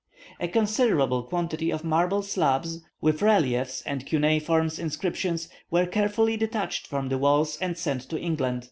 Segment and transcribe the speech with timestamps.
[0.39, 7.09] A considerable quantity of marble slabs, with reliefs and cuneiform inscriptions, were carefully detached from
[7.09, 8.59] the walls and sent to England.